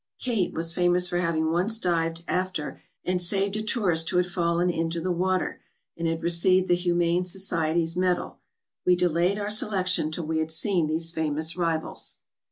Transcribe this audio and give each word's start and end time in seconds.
Kate 0.17 0.51
was 0.51 0.73
famous 0.73 1.07
for 1.07 1.19
having 1.19 1.51
once 1.51 1.77
dived 1.77 2.23
after 2.27 2.81
and 3.05 3.21
saved 3.21 3.55
a 3.55 3.61
tourist 3.61 4.09
who 4.09 4.17
had 4.17 4.25
fallen 4.25 4.67
into 4.67 4.99
the 4.99 5.11
water, 5.11 5.61
and 5.95 6.07
had 6.07 6.23
received 6.23 6.67
the 6.67 6.73
Humane 6.73 7.23
Society's 7.23 7.95
medal. 7.95 8.39
We 8.83 8.95
delayed 8.95 9.37
our 9.37 9.51
selection 9.51 10.09
till 10.09 10.25
we 10.25 10.39
had 10.39 10.49
seen 10.49 10.87
these 10.87 11.11
famous 11.11 11.55
rivals. 11.55 12.17